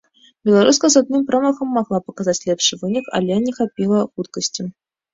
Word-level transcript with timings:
Беларуска 0.49 0.89
з 0.93 1.01
адным 1.05 1.25
промахам 1.29 1.77
магла 1.79 1.99
паказаць 2.09 2.37
лепшы 2.49 2.73
вынік, 2.83 3.15
але 3.21 3.41
не 3.47 3.57
хапіла 3.63 3.99
хуткасці. 4.13 4.71